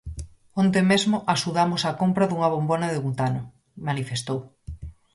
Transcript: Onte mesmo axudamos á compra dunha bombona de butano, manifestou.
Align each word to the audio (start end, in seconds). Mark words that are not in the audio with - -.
Onte 0.61 0.79
mesmo 0.91 1.17
axudamos 1.35 1.81
á 1.89 1.91
compra 2.01 2.27
dunha 2.29 2.51
bombona 2.55 2.87
de 2.93 3.01
butano, 3.05 3.41
manifestou. 3.87 4.39